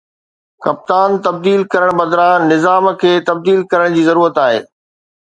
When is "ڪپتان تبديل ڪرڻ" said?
0.63-1.89